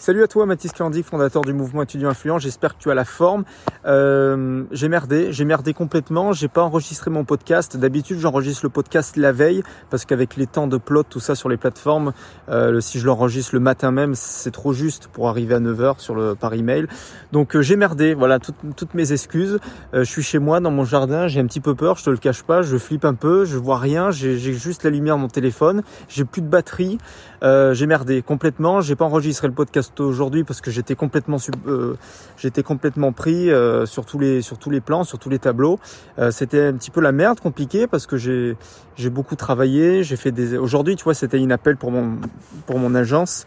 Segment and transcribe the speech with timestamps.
[0.00, 3.04] Salut à toi Mathis Clandic, fondateur du mouvement étudiant influent, j'espère que tu as la
[3.04, 3.42] forme.
[3.84, 7.76] Euh, j'ai merdé, j'ai merdé complètement, j'ai pas enregistré mon podcast.
[7.76, 11.48] D'habitude j'enregistre le podcast la veille parce qu'avec les temps de plot, tout ça sur
[11.48, 12.12] les plateformes,
[12.48, 16.14] euh, si je l'enregistre le matin même, c'est trop juste pour arriver à 9h sur
[16.14, 16.86] le, par email.
[17.32, 19.58] Donc euh, j'ai merdé, voilà, toutes, toutes mes excuses.
[19.94, 22.10] Euh, je suis chez moi dans mon jardin, j'ai un petit peu peur, je te
[22.10, 25.22] le cache pas, je flippe un peu, je vois rien, j'ai juste la lumière de
[25.22, 26.98] mon téléphone, j'ai plus de batterie,
[27.42, 31.94] euh, j'ai merdé complètement, j'ai pas enregistré le podcast aujourd'hui parce que j'étais complètement euh,
[32.36, 35.78] j'étais complètement pris euh, sur tous les sur tous les plans, sur tous les tableaux.
[36.18, 38.56] Euh, c'était un petit peu la merde, compliqué parce que j'ai
[38.96, 42.18] j'ai beaucoup travaillé, j'ai fait des aujourd'hui, tu vois, c'était une appel pour mon
[42.66, 43.46] pour mon agence.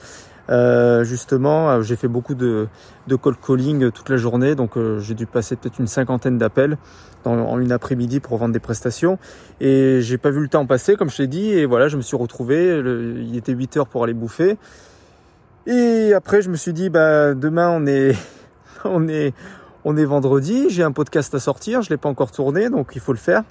[1.03, 2.67] justement, j'ai fait beaucoup de,
[3.07, 6.77] de cold calling toute la journée, donc j'ai dû passer peut-être une cinquantaine d'appels
[7.25, 9.17] en une après-midi pour vendre des prestations.
[9.61, 12.01] Et j'ai pas vu le temps passer, comme je t'ai dit, et voilà, je me
[12.01, 12.81] suis retrouvé.
[13.21, 14.57] il était 8 heures pour aller bouffer.
[15.67, 18.15] Et après, je me suis dit, bah, demain, on est,
[18.83, 19.33] on est,
[19.85, 20.69] on est vendredi.
[20.69, 21.81] J'ai un podcast à sortir.
[21.81, 23.43] Je l'ai pas encore tourné, donc il faut le faire.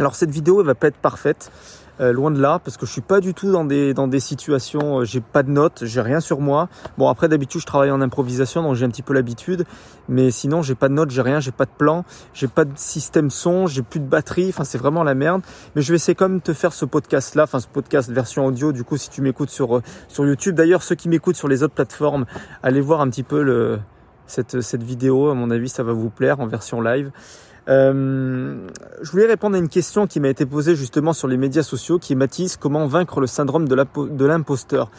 [0.00, 1.52] Alors, cette vidéo, elle va pas être parfaite.
[2.00, 4.20] Euh, loin de là, parce que je suis pas du tout dans des dans des
[4.20, 6.70] situations, euh, j'ai pas de notes, j'ai rien sur moi.
[6.96, 9.66] Bon après d'habitude je travaille en improvisation, donc j'ai un petit peu l'habitude,
[10.08, 12.72] mais sinon j'ai pas de notes, j'ai rien, j'ai pas de plan, j'ai pas de
[12.76, 15.42] système son, j'ai plus de batterie, enfin c'est vraiment la merde.
[15.76, 18.10] Mais je vais essayer quand même de te faire ce podcast là, enfin ce podcast
[18.10, 18.72] version audio.
[18.72, 21.62] Du coup si tu m'écoutes sur euh, sur YouTube, d'ailleurs ceux qui m'écoutent sur les
[21.62, 22.24] autres plateformes,
[22.62, 23.78] allez voir un petit peu
[24.26, 25.28] cette cette vidéo.
[25.28, 27.10] À mon avis ça va vous plaire en version live.
[27.68, 28.68] Euh,
[29.02, 31.98] je voulais répondre à une question qui m'a été posée justement sur les médias sociaux,
[31.98, 34.90] qui est Mathis, comment vaincre le syndrome de l'imposteur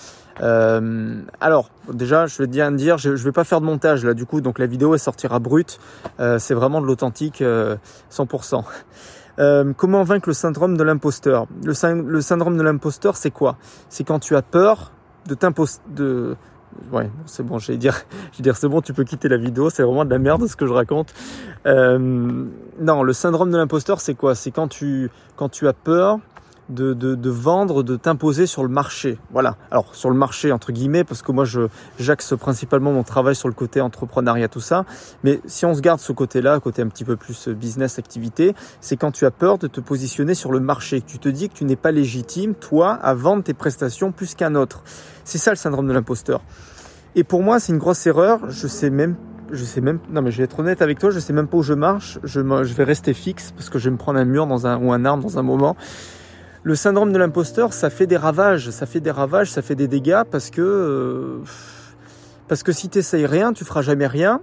[0.42, 4.14] euh, alors, déjà, je vais bien dire, je, je vais pas faire de montage là,
[4.16, 5.78] du coup, donc la vidéo elle sortira brute.
[6.20, 8.64] Euh, c'est vraiment de l'authentique 100%.
[9.78, 11.48] comment vaincre le syndrome de l'imposteur?
[11.64, 13.58] Le, syndrome de l'imposteur, c'est quoi?
[13.90, 14.92] C'est quand tu as peur
[15.28, 15.38] de
[15.90, 16.36] de,
[16.92, 18.02] ouais, c'est bon, je vais dire,
[18.40, 20.66] dire, c'est bon, tu peux quitter la vidéo, c'est vraiment de la merde ce que
[20.66, 21.14] je raconte.
[21.66, 22.46] Euh,
[22.80, 24.36] non, le syndrome de l'imposteur, c'est quoi?
[24.36, 26.20] C'est quand tu, quand tu as peur
[26.72, 29.20] de, de, de vendre, de t'imposer sur le marché.
[29.32, 29.58] Voilà.
[29.70, 31.62] Alors sur le marché entre guillemets, parce que moi je
[32.00, 34.86] j'axe principalement mon travail sur le côté entrepreneuriat tout ça.
[35.24, 38.98] Mais si on se garde ce côté-là, côté un petit peu plus business activité, c'est
[38.98, 41.66] quand tu as peur de te positionner sur le marché, tu te dis que tu
[41.66, 44.84] n'es pas légitime toi à vendre tes prestations plus qu'un autre.
[45.24, 46.42] C'est ça le syndrome de l'imposteur.
[47.16, 48.40] Et pour moi, c'est une grosse erreur.
[48.50, 49.16] Je sais même,
[49.52, 51.58] je sais même, non mais je vais être honnête avec toi, je sais même pas
[51.58, 52.20] où je marche.
[52.24, 54.78] Je, je vais rester fixe parce que je vais me prendre un mur dans un,
[54.78, 55.76] ou un arbre dans un moment.
[56.64, 59.88] Le syndrome de l'imposteur, ça fait des ravages, ça fait des ravages, ça fait des
[59.88, 61.40] dégâts parce que, euh,
[62.48, 64.42] parce que si t'essayes rien, tu feras jamais rien.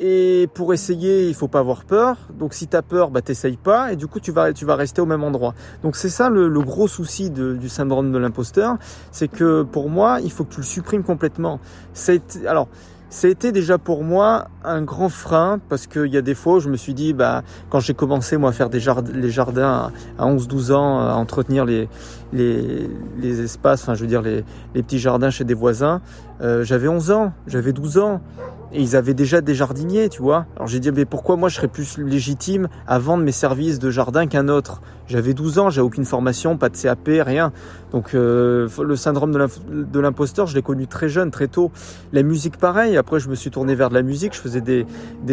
[0.00, 2.16] Et pour essayer, il faut pas avoir peur.
[2.36, 4.74] Donc si tu as peur, bah t'essayes pas et du coup tu vas tu vas
[4.74, 5.54] rester au même endroit.
[5.82, 8.76] Donc c'est ça le, gros souci du syndrome de l'imposteur,
[9.12, 11.60] c'est que pour moi, il faut que tu le supprimes complètement.
[11.94, 12.68] C'est alors
[13.10, 16.76] été déjà pour moi un grand frein parce qu'il y a des fois je me
[16.76, 20.72] suis dit, bah, quand j'ai commencé moi à faire des jardins, les jardins à 11-12
[20.72, 21.88] ans, à entretenir les,
[23.22, 26.00] espaces, enfin je veux dire les, les petits jardins chez des voisins,
[26.40, 28.20] euh, j'avais 11 ans, j'avais 12 ans.
[28.72, 30.46] Et ils avaient déjà des jardiniers, tu vois.
[30.56, 33.90] Alors j'ai dit, mais pourquoi moi je serais plus légitime à vendre mes services de
[33.90, 34.82] jardin qu'un autre?
[35.06, 37.50] J'avais 12 ans, j'avais aucune formation, pas de CAP, rien.
[37.92, 41.72] Donc euh, le syndrome de l'imposteur, je l'ai connu très jeune, très tôt.
[42.12, 42.98] La musique, pareil.
[42.98, 44.34] Après, je me suis tourné vers de la musique.
[44.34, 44.84] Je faisais des,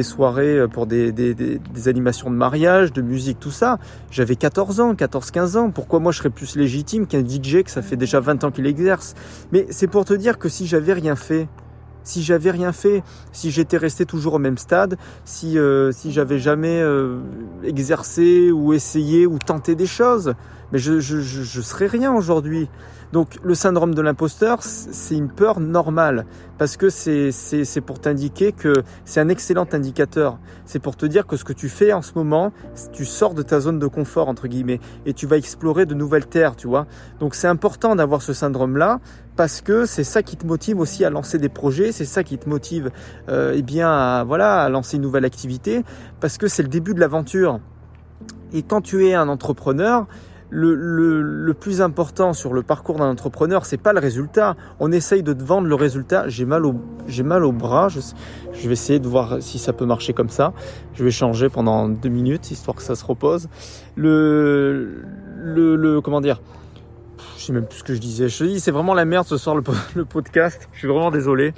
[0.03, 3.79] soirées euh, pour des, des, animations de mariage, de musique, tout ça.
[4.12, 5.72] J'avais 14 ans, 14-15 ans.
[5.72, 8.68] Pourquoi moi je serais plus légitime qu'un DJ que ça fait déjà 20 ans qu'il
[8.68, 9.13] exerce?
[9.51, 11.50] Mais c'est pour te dire que si j'avais rien fait,
[12.05, 16.39] si j'avais rien fait, si j'étais resté toujours au même stade, si, euh, si j'avais
[16.39, 17.17] jamais euh,
[17.63, 20.33] exercé ou essayé ou tenté des choses,
[20.75, 22.68] mais je, je, serais rien aujourd'hui.
[23.13, 26.25] Donc le syndrome de l'imposteur, c'est une peur normale
[26.58, 30.38] parce que c'est pour t'indiquer que c'est un excellent indicateur.
[30.66, 32.52] C'est pour te dire que ce que tu fais en ce moment,
[32.91, 36.28] tu sors de ta zone de confort entre guillemets et tu vas explorer de nouvelles
[36.28, 36.88] terres, tu vois.
[37.22, 39.00] Donc c'est important d'avoir ce syndrome-là
[39.38, 42.38] parce que c'est ça qui te motive aussi à lancer des projets, c'est ça qui
[42.38, 42.92] te motive
[43.30, 45.86] euh, eh bien voilà à lancer une nouvelle activité
[46.19, 47.62] parce que c'est le début de l'aventure.
[48.51, 50.06] Et quand tu es un entrepreneur,
[50.50, 54.56] le, plus important sur le parcours d'un entrepreneur, c'est pas le résultat.
[54.80, 56.27] On essaye de te vendre le résultat.
[56.27, 56.75] J'ai mal au,
[57.07, 57.88] j'ai mal au bras.
[57.89, 58.00] Je,
[58.68, 60.53] vais essayer de voir si ça peut marcher comme ça.
[60.94, 63.47] Je vais changer pendant deux minutes histoire que ça se repose.
[63.95, 65.03] Le,
[65.38, 66.42] le, le comment dire?
[67.38, 68.30] Je sais même plus ce que je disais.
[68.30, 69.63] Je dis, c'est vraiment la merde ce soir le,
[69.95, 70.69] le podcast.
[70.74, 71.53] Je suis vraiment désolé.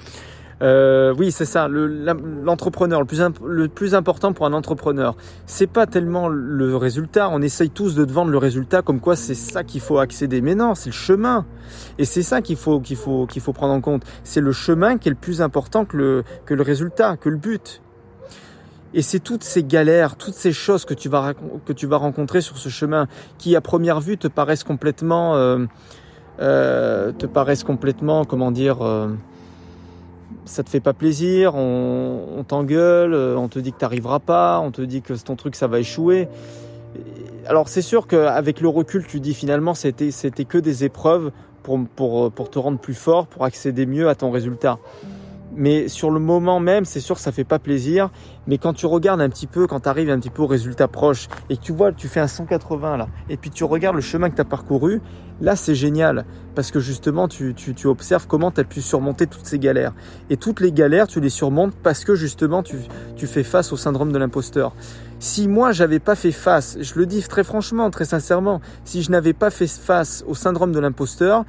[0.61, 1.67] Euh, oui, c'est ça.
[1.67, 5.15] L'entrepreneur, le, plus important pour un entrepreneur,
[5.45, 7.29] c'est pas tellement le résultat.
[7.31, 10.41] On essaye tous de te vendre le résultat comme quoi c'est ça qu'il faut accéder.
[10.41, 11.45] Mais non, c'est le chemin.
[11.97, 14.03] Et c'est ça qu'il faut qu'il faut qu'il faut prendre en compte.
[14.23, 17.37] C'est le chemin qui est le plus important que le que le résultat, que le
[17.37, 17.81] but.
[18.93, 21.33] Et c'est toutes ces galères, toutes ces choses que tu vas
[21.65, 23.07] que tu vas rencontrer sur ce chemin,
[23.37, 25.65] qui à première vue te paraissent complètement, euh,
[26.39, 29.09] euh, te paraissent complètement, comment dire, euh,
[30.47, 34.71] ça te fait pas plaisir, on, t'engueule, euh, on te dit que t'arriveras pas, on
[34.71, 36.27] te dit que ton truc ça va échouer.
[37.47, 41.31] Alors c'est sûr qu'avec le recul, tu dis finalement c'était c'était que des épreuves
[41.63, 44.79] pour, pour, pour te rendre plus fort, pour accéder mieux à ton résultat.
[45.57, 48.11] Mais sur le moment même, c'est sûr que ça fait pas plaisir.
[48.45, 50.87] Mais quand tu regardes un petit peu, quand tu arrives un petit peu au résultat
[50.87, 54.01] proche et que tu vois, tu fais un 180 là, et puis tu regardes le
[54.01, 55.01] chemin que tu as parcouru,
[55.41, 56.25] là c'est génial.
[56.53, 57.55] Parce que justement, tu,
[57.85, 59.93] observes comment tu as pu surmonter toutes ces galères.
[60.29, 62.77] Et toutes les galères, tu les surmontes parce que justement, tu,
[63.15, 64.73] tu fais face au syndrome de l'imposteur.
[65.19, 69.09] Si moi, j'avais pas fait face, je le dis très franchement, très sincèrement, si je
[69.09, 71.43] n'avais pas fait face au syndrome de l'imposteur,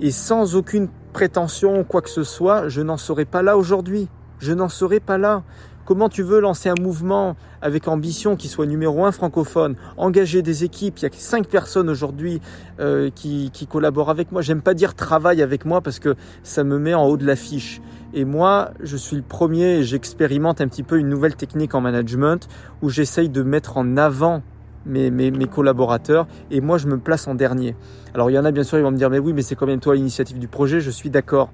[0.00, 4.08] et sans aucune prétention quoi que ce soit, je n'en serais pas là aujourd'hui.
[4.38, 5.42] Je n'en serais pas là.
[5.84, 10.62] Comment tu veux lancer un mouvement avec ambition qui soit numéro un francophone, engager des
[10.64, 12.40] équipes Il y a cinq personnes aujourd'hui
[12.78, 14.40] euh, qui, qui, collaborent avec moi.
[14.40, 17.82] J'aime pas dire travail avec moi parce que ça me met en haut de l'affiche.
[18.14, 21.80] Et moi, je suis le premier et j'expérimente un petit peu une nouvelle technique en
[21.80, 22.48] management
[22.82, 24.42] où j'essaye de mettre en avant
[24.86, 27.76] mes, mes, collaborateurs et moi je me place en dernier.
[28.14, 29.54] Alors il y en a bien sûr, ils vont me dire mais oui mais c'est
[29.54, 31.50] quand même toi l'initiative du projet, je suis d'accord.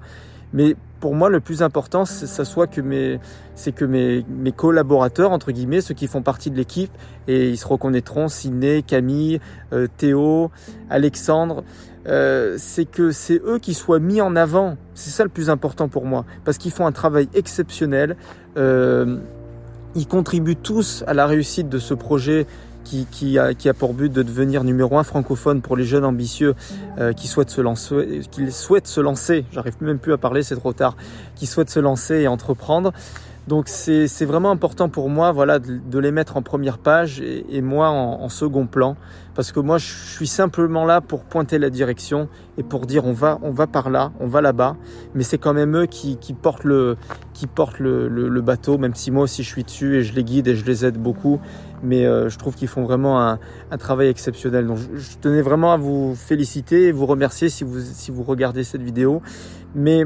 [0.53, 3.19] Mais pour moi le plus important ça soit que mes
[3.53, 6.91] c'est que mes, mes collaborateurs entre guillemets ceux qui font partie de l'équipe
[7.27, 9.39] et ils se reconnaîtront Sidney, Camille,
[9.73, 10.49] euh, Théo,
[10.89, 11.63] Alexandre
[12.07, 14.77] euh, c'est que c'est eux qui soient mis en avant.
[14.93, 18.15] C'est ça le plus important pour moi parce qu'ils font un travail exceptionnel.
[18.57, 19.17] Euh,
[19.95, 22.45] ils contribuent tous à la réussite de ce projet
[22.87, 26.55] qui, a, pour but de devenir numéro un francophone pour les jeunes ambitieux
[26.99, 29.45] euh, qui souhaitent se lancer, qui souhaitent se lancer.
[29.51, 30.95] J'arrive même plus à parler, c'est trop tard.
[31.35, 32.93] Qui souhaitent se lancer et entreprendre.
[33.47, 37.89] Donc c'est vraiment important pour moi voilà, de, les mettre en première page et, moi
[37.89, 38.97] en, second plan.
[39.35, 42.27] Parce que moi je suis simplement là pour pointer la direction
[42.57, 44.75] et pour dire on va, on va par là, on va là-bas.
[45.15, 46.97] Mais c'est quand même eux qui, qui portent, le,
[47.33, 50.25] qui portent le, le, bateau, même si moi aussi je suis dessus et je les
[50.25, 51.39] guide et je les aide beaucoup.
[51.83, 53.39] Mais euh, je trouve qu'ils font vraiment un,
[53.71, 54.67] un, travail exceptionnel.
[54.67, 58.23] Donc je, je, tenais vraiment à vous féliciter et vous remercier si vous, si vous
[58.23, 59.21] regardez cette vidéo.
[59.73, 60.03] Mais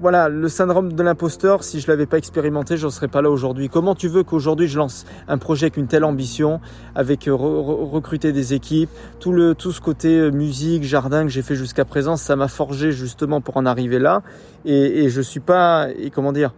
[0.00, 3.30] voilà, le syndrome de l'imposteur, si je l'avais pas expérimenté, je ne serais pas là
[3.30, 3.68] aujourd'hui.
[3.68, 6.60] Comment tu veux qu'aujourd'hui je lance un projet avec une telle ambition,
[6.94, 11.42] avec euh, recruter des équipes, tout le tout ce côté euh, musique, jardin que j'ai
[11.42, 14.22] fait jusqu'à présent, ça m'a forgé justement pour en arriver là.
[14.64, 16.52] Et, et je suis pas, et comment dire,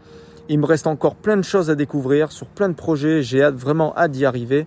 [0.51, 3.23] il me reste encore plein de choses à découvrir sur plein de projets.
[3.23, 4.67] J'ai vraiment hâte d'y arriver.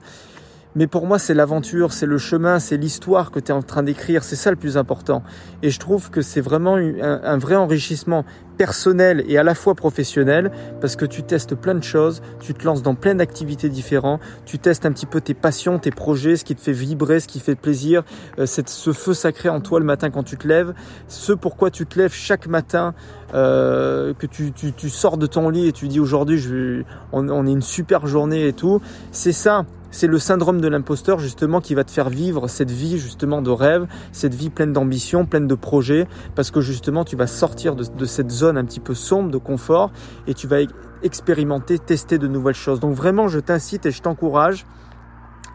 [0.76, 3.84] Mais pour moi, c'est l'aventure, c'est le chemin, c'est l'histoire que tu es en train
[3.84, 4.24] d'écrire.
[4.24, 5.24] C'est ça le plus important.
[5.62, 8.26] Et je trouve que c'est vraiment un, vrai enrichissement
[8.58, 12.64] personnel et à la fois professionnel parce que tu testes plein de choses, tu te
[12.66, 16.46] lances dans plein d'activités différentes, tu testes un petit peu tes passions, tes projets, ce
[16.46, 18.04] qui te fait vibrer, ce qui fait plaisir,
[18.38, 20.74] euh, ce feu sacré en toi le matin quand tu te lèves,
[21.08, 22.94] ce pourquoi tu te lèves chaque matin,
[23.34, 27.48] euh, que tu, tu, tu, sors de ton lit et tu dis aujourd'hui on, on
[27.48, 28.82] est une super journée et tout.
[29.12, 32.98] C'est ça c'est le syndrome de l'imposteur justement qui va te faire vivre cette vie
[32.98, 37.28] justement de rêve, cette vie pleine d'ambition, pleine de projets, parce que justement tu vas
[37.28, 39.92] sortir de, cette zone un petit peu sombre de confort
[40.26, 40.58] et tu vas
[41.04, 42.80] expérimenter, tester de nouvelles choses.
[42.80, 44.66] Donc vraiment, je t'incite et je t'encourage.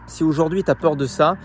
[0.07, 1.35] Si aujourd'hui tu as peur de ça,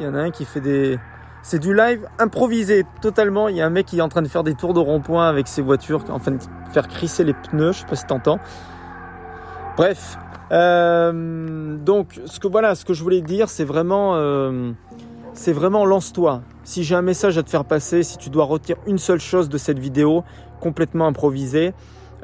[0.00, 0.98] il y en a un qui fait des...
[1.44, 3.48] C'est du live improvisé totalement.
[3.48, 5.28] Il y a un mec qui est en train de faire des tours de rond-point
[5.28, 6.38] avec ses voitures, en train de
[6.72, 8.38] faire crisser les pneus, je sais pas si t'entends.
[9.76, 10.18] Bref,
[10.52, 14.72] euh, donc, ce que voilà, ce que je voulais dire, c'est vraiment, euh,
[15.48, 16.42] vraiment lance-toi.
[16.64, 19.48] Si j'ai un message à te faire passer, si tu dois retirer une seule chose
[19.48, 20.24] de cette vidéo
[20.60, 21.72] complètement improvisée,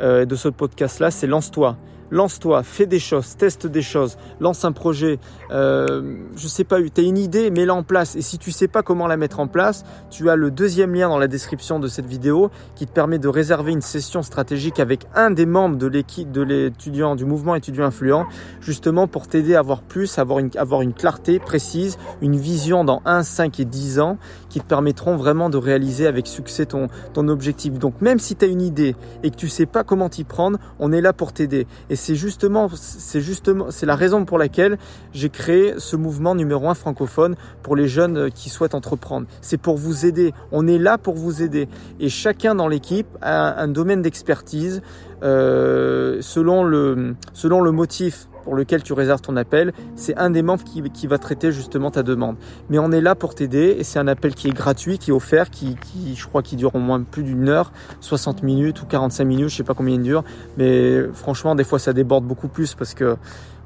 [0.00, 1.76] euh, de ce podcast-là, c'est lance-toi
[2.10, 5.18] lance-toi, fais des choses, teste des choses, lance un projet.
[5.50, 8.16] Euh, je sais pas, tu as une idée, mets-la en place.
[8.16, 11.08] Et si tu sais pas comment la mettre en place, tu as le deuxième lien
[11.08, 15.06] dans la description de cette vidéo qui te permet de réserver une session stratégique avec
[15.14, 18.26] un des membres de l'équipe de l'étudiant du mouvement étudiant influent,
[18.60, 23.02] justement pour t'aider à avoir plus, avoir une, avoir une clarté précise, une vision dans
[23.04, 24.18] 1, 5 et 10 ans
[24.60, 26.88] te permettront vraiment de réaliser avec succès ton,
[27.28, 27.74] objectif.
[27.74, 30.58] Donc même si tu as une idée et que tu sais pas comment t'y prendre,
[30.78, 31.66] on est là pour t'aider.
[31.90, 34.78] Et c'est justement, c'est la raison pour laquelle
[35.12, 39.26] j'ai créé ce mouvement numéro un francophone pour les jeunes qui souhaitent entreprendre.
[39.40, 40.32] C'est pour vous aider.
[40.52, 41.68] On est là pour vous aider.
[42.00, 44.80] Et chacun dans l'équipe a un domaine d'expertise
[45.22, 51.06] euh, selon le motif pour lequel tu réserves ton appel, c'est un des membres qui,
[51.06, 52.36] va traiter justement ta demande.
[52.70, 55.12] Mais on est là pour t'aider et c'est un appel qui est gratuit, qui est
[55.12, 58.86] offert, qui, qui je crois qui dure au moins plus d'une heure, 60 minutes ou
[58.86, 60.24] 45 minutes, je sais pas combien il dure,
[60.56, 63.18] mais franchement des fois ça déborde beaucoup plus parce que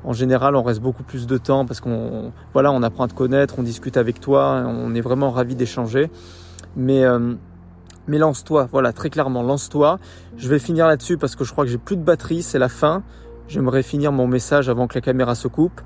[0.02, 3.14] en général, on reste beaucoup plus de temps parce qu'on voilà, on apprend à te
[3.14, 6.10] connaître, on discute avec toi, on est vraiment ravi d'échanger.
[6.74, 7.34] Mais euh,
[8.08, 10.00] mais lance-toi, voilà, très clairement, lance-toi.
[10.36, 12.68] Je vais finir là-dessus parce que je crois que j'ai plus de batterie, c'est la
[12.68, 13.04] fin.
[13.52, 15.82] J'aimerais finir mon message avant que la caméra se coupe.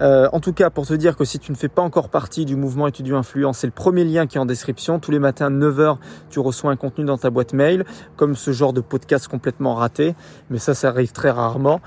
[0.00, 2.44] Euh, en tout cas, pour te dire que si tu ne fais pas encore partie
[2.44, 5.00] du mouvement étudiant influent, c'est le premier lien qui est en description.
[5.00, 5.96] Tous les matins, 9h,
[6.30, 7.84] tu reçois un contenu dans ta boîte mail,
[8.14, 10.14] comme ce genre de podcast complètement raté.
[10.48, 11.80] Mais ça, ça arrive très rarement.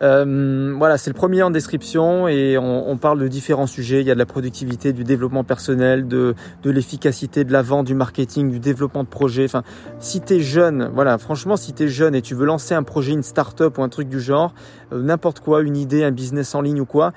[0.00, 4.00] Euh, voilà, c'est le premier en description et on, parle de différents sujets.
[4.00, 7.94] Il y a de la productivité, du développement personnel, de, l'efficacité, de la vente, du
[7.94, 9.44] marketing, du développement de projet.
[9.44, 9.62] Enfin,
[9.98, 12.82] si tu es jeune, voilà, franchement, si tu es jeune et tu veux lancer un
[12.82, 14.54] projet, une start-up ou un truc du genre,
[14.92, 17.12] euh, n'importe quoi, une idée, un business en ligne ou quoi,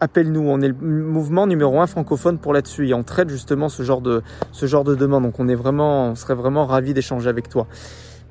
[0.00, 0.42] appelle-nous.
[0.48, 4.00] On est le mouvement numéro un francophone pour là-dessus et on traite justement ce genre
[4.00, 4.22] de
[4.52, 5.22] ce genre de demande.
[5.22, 7.66] Donc on est vraiment, on serait vraiment ravi d'échanger avec toi.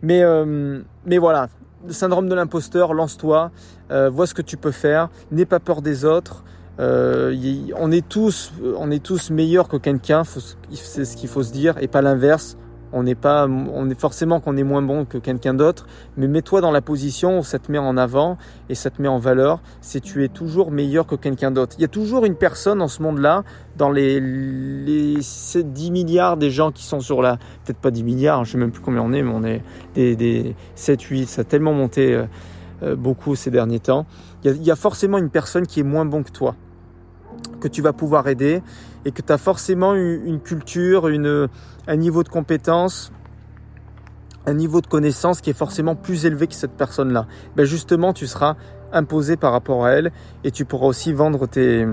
[0.01, 1.47] Mais euh, mais voilà,
[1.89, 3.51] syndrome de l'imposteur, lance-toi,
[3.91, 6.43] euh, vois ce que tu peux faire, n'aie pas peur des autres.
[6.79, 7.35] Euh,
[7.77, 11.75] on est tous, on est tous meilleurs que quelqu'un, c'est ce qu'il faut se dire,
[11.79, 12.57] et pas l'inverse.
[12.93, 16.61] On n'est pas, on est forcément qu'on est moins bon que quelqu'un d'autre, mais mets-toi
[16.61, 18.37] dans la position où ça te met en avant
[18.69, 19.61] et ça te met en valeur.
[19.81, 21.75] C'est tu es toujours meilleur que quelqu'un d'autre.
[21.79, 23.43] Il y a toujours une personne en ce monde-là,
[23.77, 28.45] dans les, les 10 milliards des gens qui sont sur la, peut-être pas 10 milliards,
[28.45, 29.61] je sais même plus combien on est, mais on est
[29.95, 32.25] des, des 7, 8, ça a tellement monté euh,
[32.83, 34.05] euh, beaucoup ces derniers temps.
[34.43, 36.55] Il y, a, il y a forcément une personne qui est moins bon que toi
[37.59, 38.61] que tu vas pouvoir aider
[39.05, 41.49] et que tu as forcément une culture, une,
[41.87, 43.11] un niveau de compétence,
[44.45, 47.27] un niveau de connaissance qui est forcément plus élevé que cette personne-là.
[47.55, 48.55] Ben justement, tu seras
[48.93, 50.11] imposé par rapport à elle
[50.43, 51.85] et tu pourras aussi vendre tes,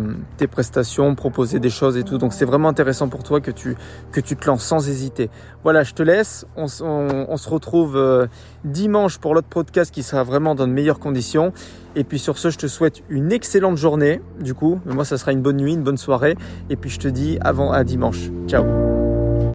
[0.50, 2.18] prestations, proposer des choses et tout.
[2.18, 3.76] Donc c'est vraiment intéressant pour toi que tu,
[4.12, 5.30] que tu te lances sans hésiter.
[5.62, 6.46] Voilà, je te laisse.
[6.56, 8.26] On se retrouve euh,
[8.64, 11.52] dimanche pour l'autre podcast qui sera vraiment dans de meilleures conditions.
[11.96, 14.20] Et puis sur ce, je te souhaite une excellente journée.
[14.40, 16.36] Du coup, moi, ça sera une bonne nuit, une bonne soirée.
[16.68, 18.30] Et puis je te dis avant à dimanche.
[18.46, 18.99] Ciao